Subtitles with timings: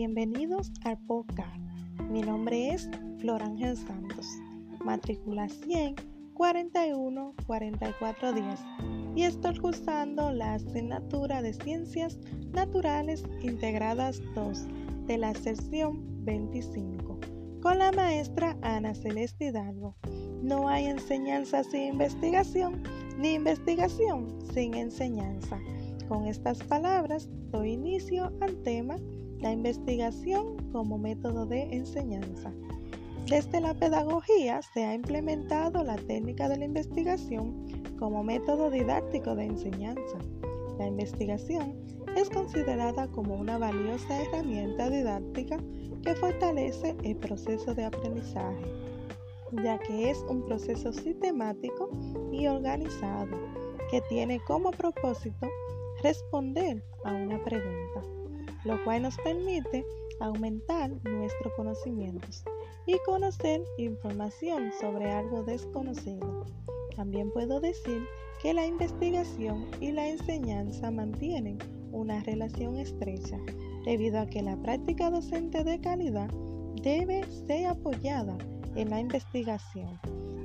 [0.00, 1.60] Bienvenidos al podcast.
[2.10, 2.88] Mi nombre es
[3.18, 4.26] Flor Ángel Santos,
[4.82, 5.94] matrícula 100
[6.32, 8.44] 41 44 10
[9.14, 12.18] y estoy cursando la asignatura de Ciencias
[12.54, 14.64] Naturales Integradas 2
[15.06, 17.20] de la sección 25
[17.60, 19.96] con la maestra Ana Celeste Hidalgo.
[20.42, 22.84] No hay enseñanza sin investigación,
[23.18, 25.60] ni investigación sin enseñanza.
[26.08, 28.96] Con estas palabras doy inicio al tema
[29.42, 32.52] la investigación como método de enseñanza.
[33.26, 37.66] Desde la pedagogía se ha implementado la técnica de la investigación
[37.98, 40.18] como método didáctico de enseñanza.
[40.78, 41.76] La investigación
[42.16, 45.58] es considerada como una valiosa herramienta didáctica
[46.02, 48.64] que fortalece el proceso de aprendizaje,
[49.62, 51.90] ya que es un proceso sistemático
[52.32, 53.38] y organizado
[53.90, 55.48] que tiene como propósito
[56.02, 58.19] responder a una pregunta
[58.64, 59.84] lo cual nos permite
[60.20, 62.44] aumentar nuestros conocimientos
[62.86, 66.44] y conocer información sobre algo desconocido.
[66.96, 68.02] También puedo decir
[68.42, 71.58] que la investigación y la enseñanza mantienen
[71.92, 73.38] una relación estrecha,
[73.84, 76.30] debido a que la práctica docente de calidad
[76.82, 78.36] debe ser apoyada
[78.74, 79.98] en la investigación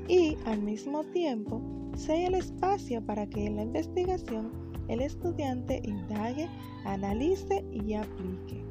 [0.07, 1.61] y al mismo tiempo
[1.95, 4.51] sea el espacio para que la investigación
[4.87, 6.49] el estudiante indague,
[6.85, 8.63] analice y aplique.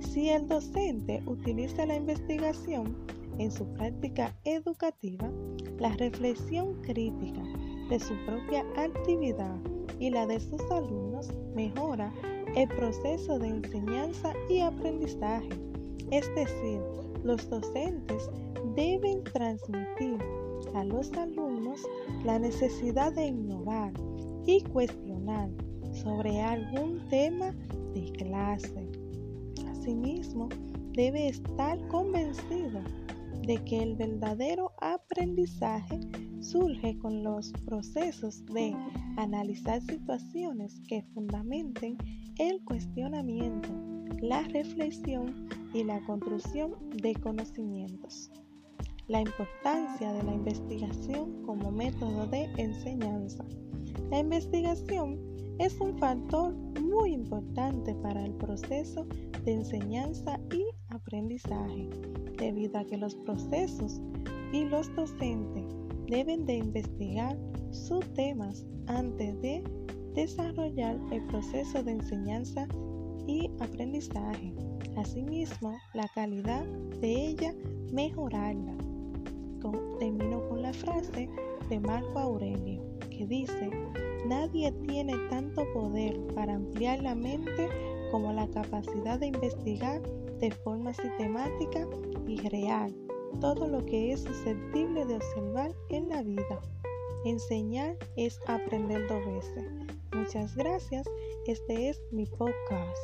[0.00, 2.96] Si el docente utiliza la investigación
[3.38, 5.30] en su práctica educativa,
[5.78, 7.42] la reflexión crítica
[7.88, 9.56] de su propia actividad
[9.98, 12.12] y la de sus alumnos mejora
[12.54, 15.48] el proceso de enseñanza y aprendizaje.
[16.10, 16.80] Es decir,
[17.24, 18.30] los docentes
[18.74, 20.18] deben transmitir
[20.74, 21.86] a los alumnos
[22.24, 23.92] la necesidad de innovar
[24.46, 25.50] y cuestionar
[25.92, 27.52] sobre algún tema
[27.94, 28.88] de clase.
[29.70, 30.48] Asimismo,
[30.92, 32.80] debe estar convencido
[33.46, 36.00] de que el verdadero aprendizaje
[36.40, 38.74] surge con los procesos de
[39.16, 41.96] analizar situaciones que fundamenten
[42.38, 43.68] el cuestionamiento,
[44.20, 48.30] la reflexión y la construcción de conocimientos.
[49.08, 53.44] La importancia de la investigación como método de enseñanza.
[54.10, 55.20] La investigación
[55.60, 59.06] es un factor muy importante para el proceso
[59.44, 61.88] de enseñanza y aprendizaje,
[62.36, 64.00] debido a que los procesos
[64.52, 65.64] y los docentes
[66.08, 67.38] deben de investigar
[67.70, 69.62] sus temas antes de
[70.14, 72.66] desarrollar el proceso de enseñanza
[73.28, 74.52] y aprendizaje.
[74.96, 76.64] Asimismo, la calidad
[77.00, 77.54] de ella
[77.92, 78.85] mejorarla.
[79.98, 81.28] Termino con la frase
[81.68, 82.82] de Marco Aurelio
[83.16, 83.70] que dice,
[84.26, 87.68] nadie tiene tanto poder para ampliar la mente
[88.10, 90.02] como la capacidad de investigar
[90.40, 91.86] de forma sistemática
[92.26, 92.94] y real
[93.40, 96.60] todo lo que es susceptible de observar en la vida.
[97.24, 99.64] Enseñar es aprender dos veces.
[100.14, 101.06] Muchas gracias.
[101.46, 102.96] Este es mi podcast.